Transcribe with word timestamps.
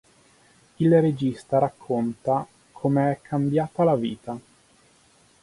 Il 0.77 0.99
regista 0.99 1.59
racconta 1.59 2.47
come 2.71 3.11
è 3.11 3.21
cambiata 3.21 3.83
la 3.83 3.93
vita. 3.95 4.35